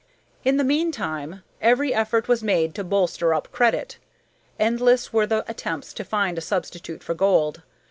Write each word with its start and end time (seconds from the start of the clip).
In 0.43 0.57
the 0.57 0.63
mean 0.63 0.91
time 0.91 1.43
every 1.61 1.93
effort 1.93 2.27
was 2.27 2.41
made 2.41 2.73
to 2.73 2.83
bolster 2.83 3.35
up 3.35 3.51
credit. 3.51 3.99
Endless 4.59 5.13
were 5.13 5.27
the 5.27 5.45
attempts 5.47 5.93
to 5.93 6.03
find 6.03 6.39
a 6.39 6.41
substitute 6.41 7.03
for 7.03 7.13
gold. 7.13 7.61